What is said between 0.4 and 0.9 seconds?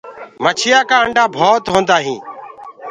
مڇيآ